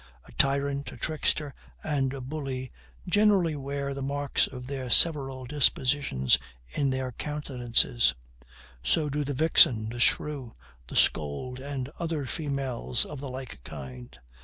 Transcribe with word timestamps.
A 0.25 0.31
tyrant, 0.31 0.91
a 0.91 0.97
trickster, 0.97 1.53
and 1.83 2.11
a 2.11 2.21
bully, 2.21 2.71
generally 3.07 3.55
wear 3.55 3.93
the 3.93 4.01
marks 4.01 4.47
of 4.47 4.65
their 4.65 4.89
several 4.89 5.45
dispositions 5.45 6.39
in 6.75 6.89
their 6.89 7.11
countenances; 7.11 8.15
so 8.81 9.11
do 9.11 9.23
the 9.23 9.35
vixen, 9.35 9.89
the 9.89 9.99
shrew, 9.99 10.53
the 10.87 10.95
scold, 10.95 11.59
and 11.59 11.89
all 11.89 11.95
other 11.99 12.25
females 12.25 13.05
of 13.05 13.19
the 13.19 13.29
like 13.29 13.63
kind. 13.63 14.17